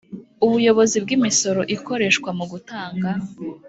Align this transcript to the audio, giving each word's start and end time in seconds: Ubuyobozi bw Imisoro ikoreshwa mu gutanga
Ubuyobozi 0.45 0.95
bw 1.03 1.09
Imisoro 1.17 1.61
ikoreshwa 1.75 2.29
mu 2.37 2.45
gutanga 2.51 3.09